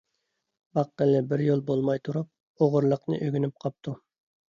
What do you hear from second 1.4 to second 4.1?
يىل بولماي تۇرۇپ، ئوغرىلىقنى ئۆگىنىپ قاپتۇ.